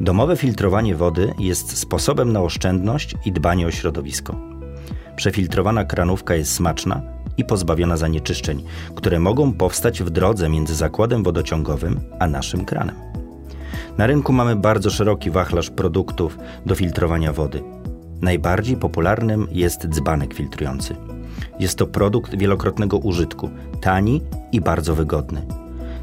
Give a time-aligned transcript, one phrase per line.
[0.00, 4.36] Domowe filtrowanie wody jest sposobem na oszczędność i dbanie o środowisko.
[5.16, 7.02] Przefiltrowana kranówka jest smaczna
[7.36, 8.64] i pozbawiona zanieczyszczeń,
[8.94, 12.96] które mogą powstać w drodze między zakładem wodociągowym a naszym kranem.
[13.98, 17.62] Na rynku mamy bardzo szeroki wachlarz produktów do filtrowania wody.
[18.20, 20.96] Najbardziej popularnym jest dzbanek filtrujący.
[21.58, 25.42] Jest to produkt wielokrotnego użytku, tani i bardzo wygodny.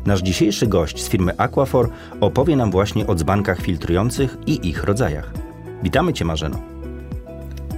[0.08, 1.90] Nasz dzisiejszy gość z firmy Aquafor
[2.22, 5.34] opowie nam właśnie o dzbankach filtrujących i ich rodzajach.
[5.84, 6.62] Witamy Cię, Marzeno.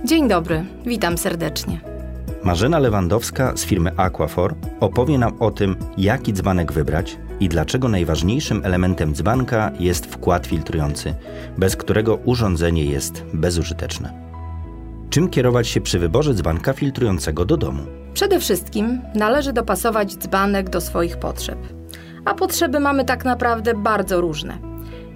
[0.05, 1.81] Dzień dobry, witam serdecznie.
[2.43, 8.61] Marzena Lewandowska z firmy Aquafor opowie nam o tym, jaki dzbanek wybrać i dlaczego najważniejszym
[8.63, 11.15] elementem dzbanka jest wkład filtrujący,
[11.57, 14.13] bez którego urządzenie jest bezużyteczne.
[15.09, 17.83] Czym kierować się przy wyborze dzbanka filtrującego do domu?
[18.13, 21.78] Przede wszystkim należy dopasować dzbanek do swoich potrzeb.
[22.25, 24.57] A potrzeby mamy tak naprawdę bardzo różne.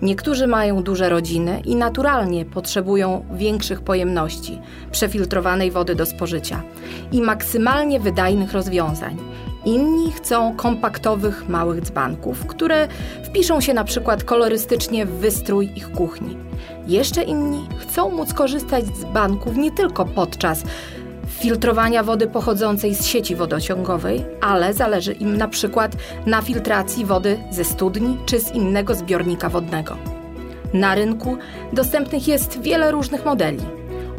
[0.02, 4.60] Niektórzy mają duże rodziny i naturalnie potrzebują większych pojemności,
[4.92, 6.64] przefiltrowanej wody do spożycia
[7.12, 9.18] i maksymalnie wydajnych rozwiązań.
[9.66, 12.88] Inni chcą kompaktowych, małych dzbanków, które
[13.24, 16.38] wpiszą się na przykład kolorystycznie w wystrój ich kuchni.
[16.88, 20.64] Jeszcze inni chcą móc korzystać z dzbanków nie tylko podczas
[21.44, 25.92] filtrowania wody pochodzącej z sieci wodociągowej, ale zależy im na przykład
[26.26, 29.98] na filtracji wody ze studni czy z innego zbiornika wodnego.
[30.74, 31.38] Na rynku
[31.74, 33.64] dostępnych jest wiele różnych modeli.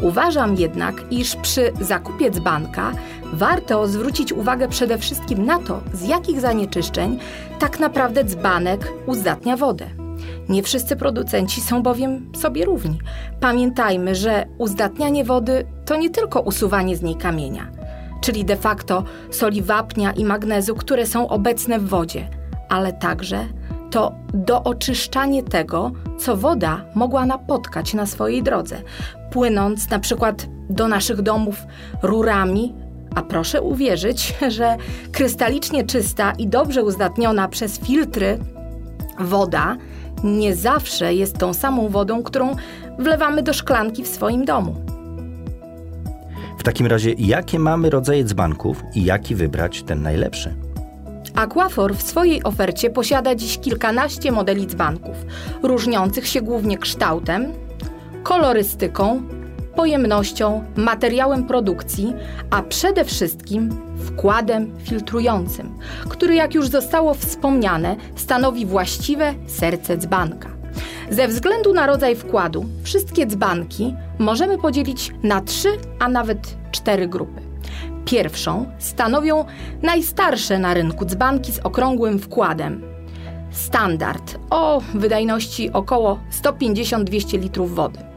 [0.02, 2.92] Uważam jednak, iż przy zakupie dzbanka
[3.32, 7.18] warto zwrócić uwagę przede wszystkim na to, z jakich zanieczyszczeń
[7.58, 10.03] tak naprawdę dzbanek uzdatnia wodę.
[10.48, 12.98] Nie wszyscy producenci są bowiem sobie równi.
[13.40, 17.70] Pamiętajmy, że uzdatnianie wody to nie tylko usuwanie z niej kamienia,
[18.20, 22.28] czyli de facto soli wapnia i magnezu, które są obecne w wodzie,
[22.68, 23.38] ale także
[23.90, 28.82] to dooczyszczanie tego, co woda mogła napotkać na swojej drodze,
[29.30, 31.56] płynąc na przykład do naszych domów
[32.02, 32.74] rurami,
[33.14, 34.76] a proszę uwierzyć, że
[35.12, 38.38] krystalicznie czysta i dobrze uzdatniona przez filtry
[39.18, 39.76] woda
[40.24, 42.56] nie zawsze jest tą samą wodą, którą
[42.98, 44.76] wlewamy do szklanki w swoim domu.
[46.58, 50.54] W takim razie, jakie mamy rodzaje dzbanków i jaki wybrać ten najlepszy?
[51.34, 55.16] Aquafor w swojej ofercie posiada dziś kilkanaście modeli dzbanków,
[55.62, 57.52] różniących się głównie kształtem,
[58.22, 59.22] kolorystyką,
[59.76, 62.14] pojemnością, materiałem produkcji,
[62.50, 63.68] a przede wszystkim
[64.06, 70.48] wkładem filtrującym, który, jak już zostało wspomniane, stanowi właściwe serce dzbanka.
[71.10, 75.68] Ze względu na rodzaj wkładu, wszystkie dzbanki możemy podzielić na trzy,
[75.98, 77.40] a nawet cztery grupy.
[78.04, 79.44] Pierwszą stanowią
[79.82, 82.82] najstarsze na rynku dzbanki z okrągłym wkładem.
[83.50, 88.13] Standard o wydajności około 150-200 litrów wody.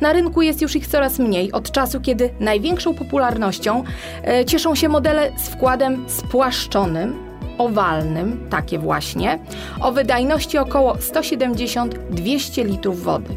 [0.00, 3.84] Na rynku jest już ich coraz mniej od czasu, kiedy największą popularnością
[4.24, 9.38] e, cieszą się modele z wkładem spłaszczonym, owalnym, takie właśnie,
[9.80, 13.36] o wydajności około 170-200 litrów wody.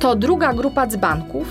[0.00, 1.46] To druga grupa dzbanków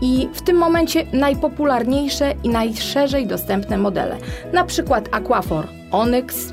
[0.00, 4.16] i w tym momencie najpopularniejsze i najszerzej dostępne modele.
[4.52, 6.52] Na przykład Aquafor Onyx,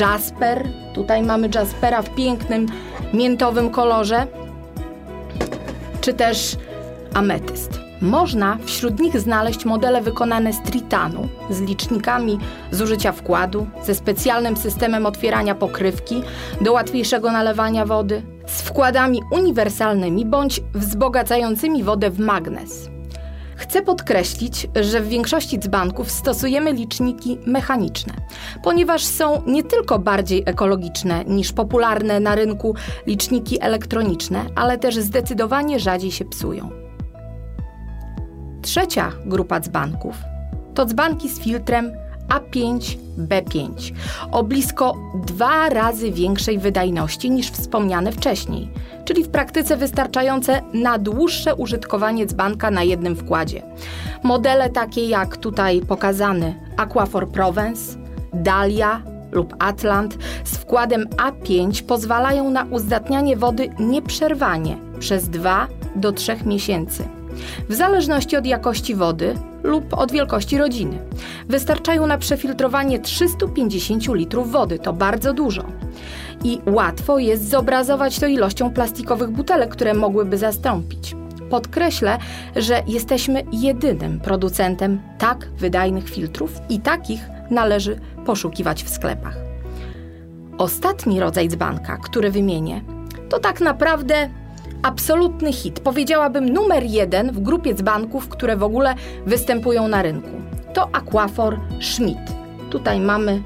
[0.00, 2.66] Jasper, tutaj mamy Jaspera w pięknym
[3.12, 4.26] miętowym kolorze,
[6.06, 6.56] czy też
[7.14, 7.80] ametyst.
[8.00, 12.38] Można wśród nich znaleźć modele wykonane z tritanu, z licznikami
[12.70, 16.22] zużycia wkładu, ze specjalnym systemem otwierania pokrywki
[16.60, 22.95] do łatwiejszego nalewania wody, z wkładami uniwersalnymi bądź wzbogacającymi wodę w magnez.
[23.68, 28.12] Chcę podkreślić, że w większości dzbanków stosujemy liczniki mechaniczne,
[28.62, 32.74] ponieważ są nie tylko bardziej ekologiczne niż popularne na rynku
[33.06, 36.70] liczniki elektroniczne, ale też zdecydowanie rzadziej się psują.
[38.62, 40.16] Trzecia grupa dzbanków
[40.74, 41.92] to dzbanki z filtrem
[42.28, 43.92] A5B5
[44.32, 48.68] o blisko dwa razy większej wydajności niż wspomniane wcześniej,
[49.04, 53.62] czyli w praktyce wystarczające na dłuższe użytkowanie dzbanka na jednym wkładzie.
[54.22, 57.98] Modele takie jak tutaj pokazany Aquafor Provence,
[58.32, 59.02] Dalia
[59.32, 67.15] lub Atlant z wkładem A5 pozwalają na uzdatnianie wody nieprzerwanie przez 2 do 3 miesięcy
[67.68, 70.98] w zależności od jakości wody lub od wielkości rodziny.
[71.48, 75.64] Wystarczają na przefiltrowanie 350 litrów wody, to bardzo dużo.
[76.44, 81.16] I łatwo jest zobrazować to ilością plastikowych butelek, które mogłyby zastąpić.
[81.50, 82.18] Podkreślę,
[82.56, 89.36] że jesteśmy jedynym producentem tak wydajnych filtrów i takich należy poszukiwać w sklepach.
[90.58, 92.82] Ostatni rodzaj dzbanka, który wymienię,
[93.28, 94.30] to tak naprawdę
[94.82, 98.94] absolutny hit, powiedziałabym numer jeden w grupie dzbanków, które w ogóle
[99.26, 100.30] występują na rynku.
[100.74, 102.18] To Aquafor Schmidt.
[102.70, 103.42] Tutaj mamy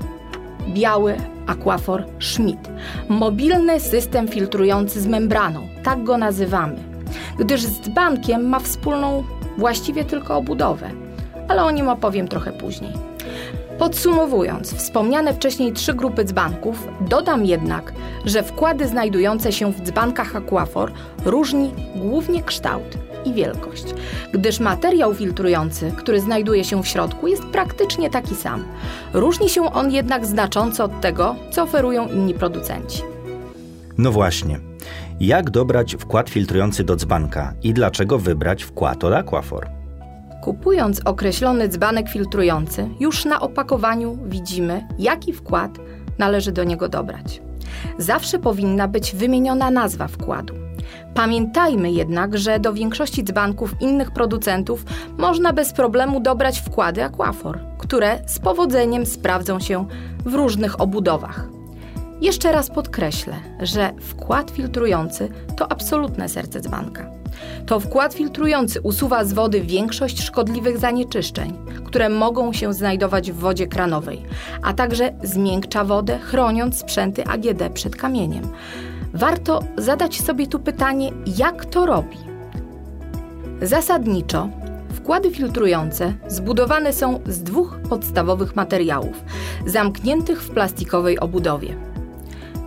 [0.69, 1.17] biały
[1.47, 2.71] Aquafor Schmidt.
[3.09, 6.77] Mobilny system filtrujący z membraną, tak go nazywamy,
[7.38, 9.25] gdyż z dzbankiem ma wspólną
[9.59, 10.91] właściwie tylko obudowę,
[11.49, 12.93] ale o nim opowiem trochę później.
[13.81, 17.93] Podsumowując, wspomniane wcześniej trzy grupy dzbanków, dodam jednak,
[18.25, 20.93] że wkłady znajdujące się w dzbankach Aquafor
[21.25, 23.85] różni głównie kształt i wielkość,
[24.32, 28.65] gdyż materiał filtrujący, który znajduje się w środku, jest praktycznie taki sam.
[29.12, 33.03] Różni się on jednak znacząco od tego, co oferują inni producenci.
[33.99, 34.61] No właśnie.
[35.21, 39.80] Jak dobrać wkład filtrujący do dzbanka i dlaczego wybrać wkład od Aquafor?
[40.41, 45.79] Kupując określony dzbanek filtrujący, już na opakowaniu widzimy, jaki wkład
[46.19, 47.43] należy do niego dobrać.
[47.99, 50.55] Zawsze powinna być wymieniona nazwa wkładu.
[51.15, 54.85] Pamiętajmy jednak, że do większości dzbanków innych producentów
[55.19, 59.87] można bez problemu dobrać wkłady Aquafor, które z powodzeniem sprawdzą się
[60.25, 61.60] w różnych obudowach.
[62.21, 67.11] Jeszcze raz podkreślę, że wkład filtrujący to absolutne serce dzbanka.
[67.67, 73.67] To wkład filtrujący usuwa z wody większość szkodliwych zanieczyszczeń, które mogą się znajdować w wodzie
[73.67, 74.23] kranowej,
[74.63, 78.49] a także zmiękcza wodę, chroniąc sprzęty AGD przed kamieniem.
[79.15, 82.17] Warto zadać sobie tu pytanie, jak to robi.
[83.63, 84.49] Zasadniczo
[84.95, 89.25] wkłady filtrujące zbudowane są z dwóch podstawowych materiałów,
[89.67, 91.90] zamkniętych w plastikowej obudowie.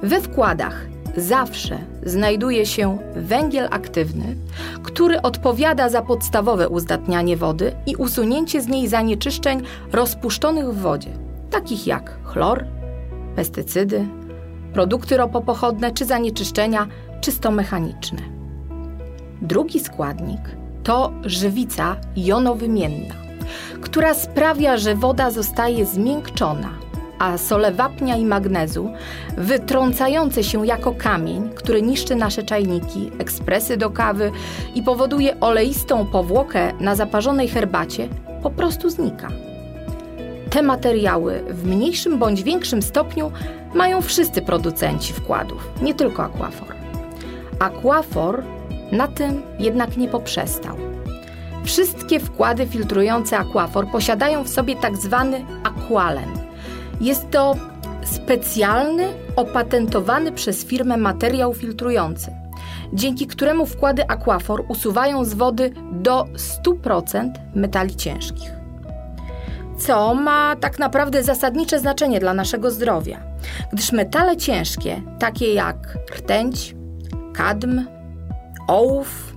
[0.04, 0.86] We wkładach
[1.18, 4.36] zawsze znajduje się węgiel aktywny,
[4.84, 9.62] który odpowiada za podstawowe uzdatnianie wody i usunięcie z niej zanieczyszczeń
[9.92, 11.10] rozpuszczonych w wodzie,
[11.50, 12.66] takich jak chlor,
[13.36, 14.08] pestycydy,
[14.74, 16.88] produkty ropopochodne czy zanieczyszczenia
[17.22, 18.20] czysto mechaniczne.
[19.42, 20.42] Drugi składnik
[20.84, 23.16] to żywica jonowymienna,
[23.82, 26.82] która sprawia, że woda zostaje zmiękczona
[27.24, 28.90] a sole wapnia i magnezu,
[29.38, 34.31] wytrącające się jako kamień, który niszczy nasze czajniki, ekspresy do kawy
[34.75, 38.08] i powoduje oleistą powłokę na zaparzonej herbacie,
[38.42, 39.28] po prostu znika.
[40.50, 43.31] Te materiały w mniejszym bądź większym stopniu
[43.74, 46.76] mają wszyscy producenci wkładów, nie tylko Aquafor.
[47.60, 48.44] Aquafor
[48.92, 50.78] na tym jednak nie poprzestał.
[51.64, 56.43] Wszystkie wkłady filtrujące Aquafor posiadają w sobie tak zwany aqualen,
[57.01, 57.56] jest to
[58.04, 62.31] specjalny, opatentowany przez firmę materiał filtrujący,
[62.94, 66.28] dzięki któremu wkłady Aquafor usuwają z wody do
[66.66, 68.51] 100% metali ciężkich.
[69.78, 73.19] Co ma tak naprawdę zasadnicze znaczenie dla naszego zdrowia,
[73.74, 76.75] gdyż metale ciężkie, takie jak rtęć,
[77.34, 77.86] kadm,
[78.68, 79.32] ołów,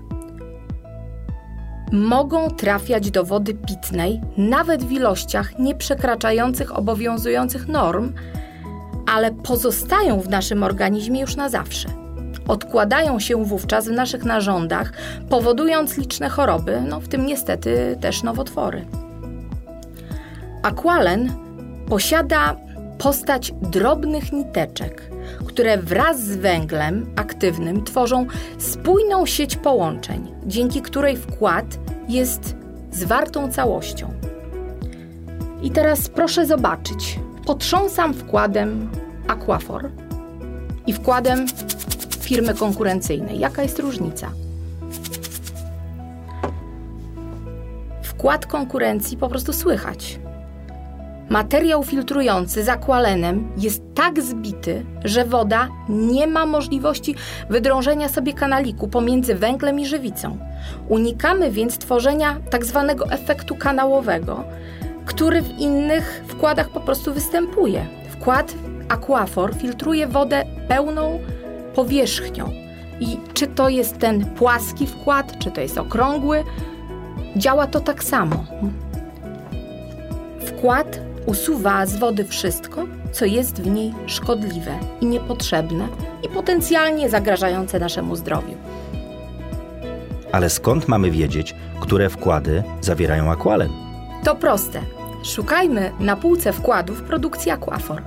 [1.93, 8.13] mogą trafiać do wody pitnej nawet w ilościach nie przekraczających obowiązujących norm,
[9.07, 11.89] ale pozostają w naszym organizmie już na zawsze.
[12.49, 14.93] Odkładają się wówczas w naszych narządach,
[15.31, 18.85] powodując liczne choroby, no w tym niestety też nowotwory.
[20.63, 21.33] Aqualen
[21.89, 22.57] posiada
[22.99, 25.11] postać drobnych niteczek,
[25.47, 28.27] które wraz z węglem aktywnym tworzą
[28.59, 32.57] spójną sieć połączeń, dzięki której wkład jest
[32.93, 34.13] zwartą całością.
[35.63, 37.21] I teraz proszę zobaczyć.
[37.47, 38.91] Potrząsam wkładem
[39.29, 39.91] Aquafor
[40.87, 41.47] i wkładem
[42.21, 43.39] firmy konkurencyjnej.
[43.39, 44.31] Jaka jest różnica?
[48.03, 50.19] Wkład konkurencji po prostu słychać.
[51.37, 57.15] Materiał filtrujący z akwalenem jest tak zbity, że woda nie ma możliwości
[57.51, 60.39] wydrążenia sobie kanaliku pomiędzy węglem i żywicą.
[60.89, 64.45] Unikamy więc tworzenia tak zwanego efektu kanałowego,
[65.07, 67.87] który w innych wkładach po prostu występuje.
[68.11, 68.55] Wkład
[68.89, 71.21] Aquafor filtruje wodę pełną
[71.75, 72.51] powierzchnią.
[73.01, 76.45] I czy to jest ten płaski wkład, czy to jest okrągły,
[77.37, 78.45] działa to tak samo.
[80.41, 85.89] Wkład usuwa z wody wszystko, co jest w niej szkodliwe i niepotrzebne
[86.23, 88.55] i potencjalnie zagrażające naszemu zdrowiu.
[90.33, 93.71] Ale skąd mamy wiedzieć, które wkłady zawierają akwalen?
[94.25, 94.81] To proste.
[95.27, 98.03] Szukajmy na półce wkładów produkcji Aquafor.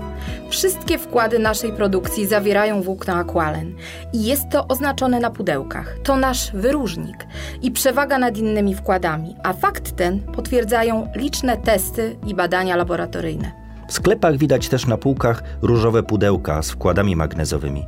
[0.49, 3.75] Wszystkie wkłady naszej produkcji zawierają włókno Aqualen
[4.13, 5.97] i jest to oznaczone na pudełkach.
[6.03, 7.27] To nasz wyróżnik
[7.61, 13.51] i przewaga nad innymi wkładami, a fakt ten potwierdzają liczne testy i badania laboratoryjne.
[13.87, 17.85] W sklepach widać też na półkach różowe pudełka z wkładami magnezowymi.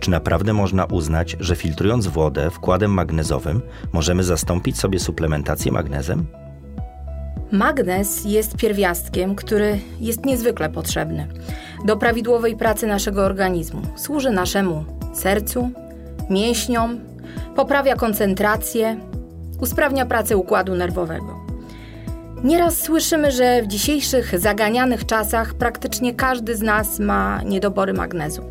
[0.00, 3.60] Czy naprawdę można uznać, że filtrując wodę wkładem magnezowym
[3.92, 6.26] możemy zastąpić sobie suplementację magnezem?
[7.52, 11.26] Magnez jest pierwiastkiem, który jest niezwykle potrzebny
[11.84, 13.82] do prawidłowej pracy naszego organizmu.
[13.96, 15.70] Służy naszemu sercu,
[16.30, 17.00] mięśniom,
[17.56, 18.96] poprawia koncentrację,
[19.60, 21.40] usprawnia pracę układu nerwowego.
[22.44, 28.42] Nieraz słyszymy, że w dzisiejszych zaganianych czasach praktycznie każdy z nas ma niedobory magnezu.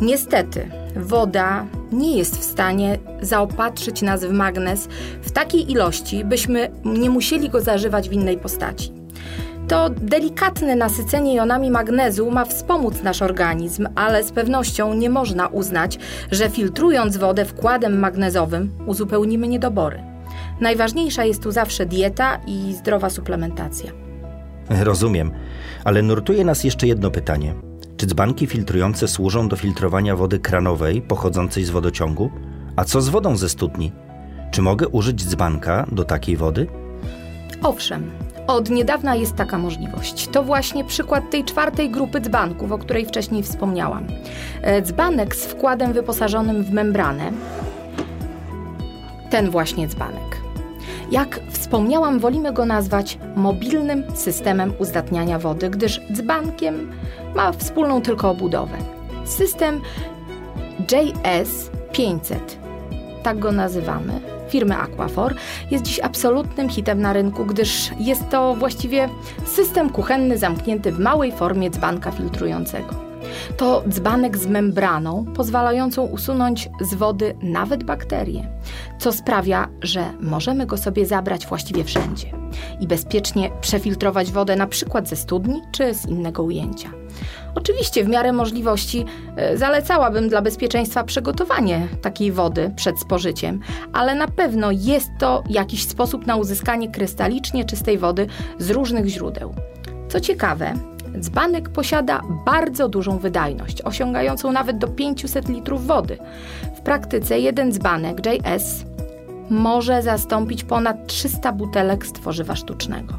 [0.00, 4.88] Niestety, woda nie jest w stanie zaopatrzyć nas w magnez
[5.22, 8.92] w takiej ilości, byśmy nie musieli go zażywać w innej postaci.
[9.68, 15.98] To delikatne nasycenie jonami magnezu ma wspomóc nasz organizm, ale z pewnością nie można uznać,
[16.30, 20.02] że filtrując wodę wkładem magnezowym uzupełnimy niedobory.
[20.60, 23.92] Najważniejsza jest tu zawsze dieta i zdrowa suplementacja.
[24.70, 25.30] Rozumiem,
[25.84, 27.54] ale nurtuje nas jeszcze jedno pytanie.
[27.96, 32.30] Czy dzbanki filtrujące służą do filtrowania wody kranowej pochodzącej z wodociągu?
[32.76, 33.92] A co z wodą ze studni?
[34.50, 36.66] Czy mogę użyć dzbanka do takiej wody?
[37.62, 38.10] Owszem,
[38.46, 40.28] od niedawna jest taka możliwość.
[40.28, 44.06] To właśnie przykład tej czwartej grupy dzbanków, o której wcześniej wspomniałam.
[44.62, 47.32] E, dzbanek z wkładem wyposażonym w membranę.
[49.30, 50.43] Ten właśnie dzbanek.
[51.10, 56.90] Jak wspomniałam, wolimy go nazwać mobilnym systemem uzdatniania wody, gdyż dzbankiem
[57.34, 58.76] ma wspólną tylko obudowę.
[59.24, 59.80] System
[60.86, 62.36] JS500,
[63.22, 65.34] tak go nazywamy, firmy Aquafor,
[65.70, 69.08] jest dziś absolutnym hitem na rynku, gdyż jest to właściwie
[69.44, 73.13] system kuchenny zamknięty w małej formie dzbanka filtrującego.
[73.56, 78.48] To dzbanek z membraną pozwalającą usunąć z wody nawet bakterie,
[78.98, 82.26] co sprawia, że możemy go sobie zabrać właściwie wszędzie
[82.80, 86.90] i bezpiecznie przefiltrować wodę na przykład ze studni czy z innego ujęcia.
[87.54, 89.04] Oczywiście w miarę możliwości
[89.36, 93.60] e, zalecałabym dla bezpieczeństwa przygotowanie takiej wody przed spożyciem,
[93.92, 98.26] ale na pewno jest to jakiś sposób na uzyskanie krystalicznie czystej wody
[98.58, 99.54] z różnych źródeł.
[100.08, 100.74] Co ciekawe,
[101.18, 106.18] dzbanek posiada bardzo dużą wydajność, osiągającą nawet do 500 litrów wody.
[106.76, 108.84] W praktyce jeden dzbanek JS
[109.50, 113.14] może zastąpić ponad 300 butelek z tworzywa sztucznego.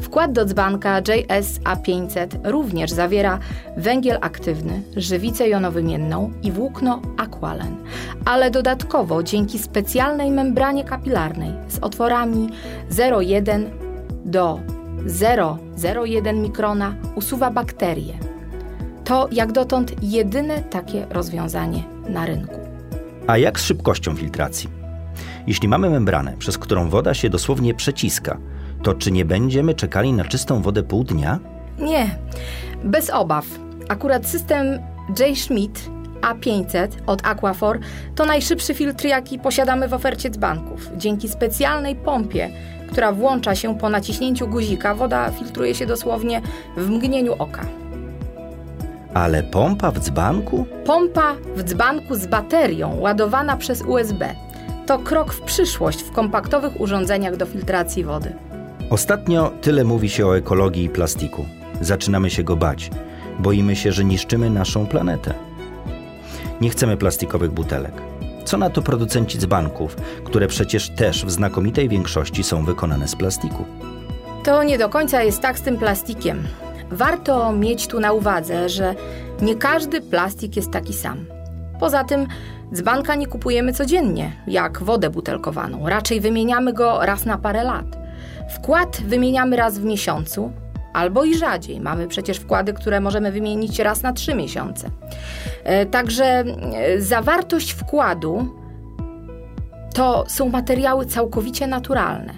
[0.00, 3.38] Wkład do dzbanka JS-A500 również zawiera
[3.76, 7.76] węgiel aktywny, żywicę jonowymienną i włókno Aqualen,
[8.24, 12.48] ale dodatkowo dzięki specjalnej membranie kapilarnej z otworami
[12.90, 13.64] 0,1
[14.24, 14.60] do
[15.06, 18.14] 0,01 mikrona usuwa bakterie.
[19.04, 22.54] To jak dotąd jedyne takie rozwiązanie na rynku.
[23.26, 24.70] A jak z szybkością filtracji?
[25.46, 28.38] Jeśli mamy membranę, przez którą woda się dosłownie przeciska,
[28.82, 31.38] to czy nie będziemy czekali na czystą wodę pół dnia?
[31.78, 32.18] Nie,
[32.84, 33.46] bez obaw.
[33.88, 34.66] Akurat system
[35.18, 35.38] J.
[35.38, 37.78] Schmidt A500 od Aquafor
[38.14, 40.90] to najszybszy filtr, jaki posiadamy w ofercie dzbanków.
[40.96, 42.50] Dzięki specjalnej pompie,
[42.94, 46.42] która włącza się po naciśnięciu guzika, woda filtruje się dosłownie
[46.76, 47.66] w mgnieniu oka.
[49.14, 50.66] Ale pompa w dzbanku?
[50.84, 54.34] Pompa w dzbanku z baterią ładowana przez USB.
[54.86, 58.32] To krok w przyszłość w kompaktowych urządzeniach do filtracji wody.
[58.90, 61.44] Ostatnio tyle mówi się o ekologii i plastiku.
[61.80, 62.90] Zaczynamy się go bać.
[63.38, 65.34] Boimy się, że niszczymy naszą planetę.
[66.60, 68.13] Nie chcemy plastikowych butelek.
[68.44, 73.64] Co na to producenci dzbanków, które przecież też w znakomitej większości są wykonane z plastiku?
[74.44, 76.42] To nie do końca jest tak z tym plastikiem.
[76.90, 78.94] Warto mieć tu na uwadze, że
[79.42, 81.26] nie każdy plastik jest taki sam.
[81.80, 82.26] Poza tym
[82.74, 85.88] dzbanka nie kupujemy codziennie, jak wodę butelkowaną.
[85.88, 87.86] Raczej wymieniamy go raz na parę lat.
[88.56, 90.52] Wkład wymieniamy raz w miesiącu,
[90.92, 91.80] albo i rzadziej.
[91.80, 94.90] Mamy przecież wkłady, które możemy wymienić raz na trzy miesiące.
[95.64, 98.48] E, także e, zawartość wkładu
[99.94, 102.32] to są materiały całkowicie naturalne.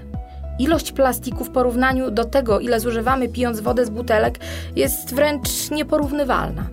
[0.59, 4.39] Ilość plastiku w porównaniu do tego, ile zużywamy pijąc wodę z butelek,
[4.77, 6.67] jest wręcz nieporównywalna.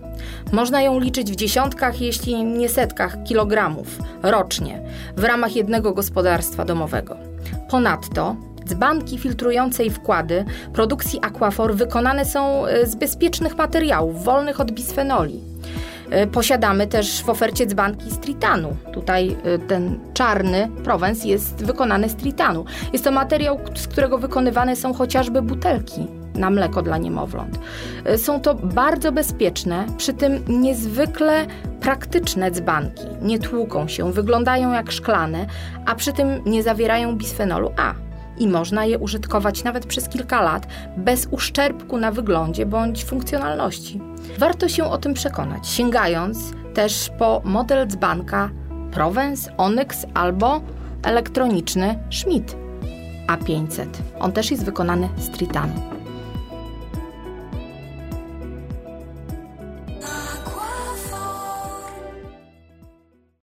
[0.52, 4.82] Można ją liczyć w dziesiątkach, jeśli nie setkach kilogramów rocznie
[5.18, 7.18] w ramach jednego gospodarstwa domowego.
[7.70, 14.72] Ponadto Dzbanki filtrujące i wkłady produkcji Aquafor wykonane są e, z bezpiecznych materiałów, wolnych od
[14.72, 15.53] bisfenoli.
[16.14, 18.76] E, posiadamy też w ofercie dzbanki z tritanu.
[18.94, 22.66] Tutaj e, ten czarny Provence jest wykonany z tritanu.
[22.94, 27.60] Jest to materiał, z którego wykonywane są chociażby butelki na mleko dla niemowląt.
[28.18, 31.46] Są to bardzo bezpieczne, przy tym niezwykle
[31.82, 33.04] praktyczne dzbanki.
[33.22, 35.46] Nie tłuką się, wyglądają jak szklane,
[35.86, 38.03] a przy tym nie zawierają bisfenolu A
[38.38, 44.02] i można je użytkować nawet przez kilka lat bez uszczerbku na wyglądzie bądź funkcjonalności.
[44.40, 46.38] Warto się o tym przekonać, sięgając
[46.74, 48.50] też po model dzbanka
[48.92, 50.62] Provence, Onyx albo
[51.04, 52.56] elektroniczny Schmidt
[53.28, 53.88] A500.
[54.20, 55.74] On też jest wykonany z tritanu.